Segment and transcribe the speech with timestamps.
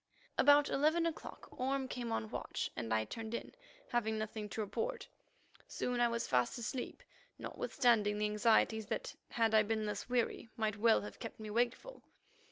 [0.35, 3.53] About eleven o'clock Orme came on watch, and I turned in,
[3.89, 5.07] having nothing to report.
[5.67, 7.03] Soon I was fast asleep,
[7.37, 12.01] notwithstanding the anxieties that, had I been less weary, might well have kept me wakeful.